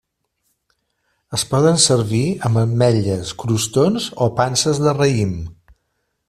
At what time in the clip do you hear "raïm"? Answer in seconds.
5.01-5.39